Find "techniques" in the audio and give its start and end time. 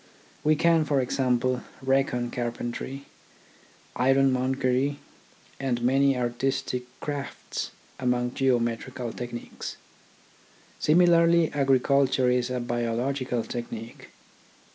9.13-9.77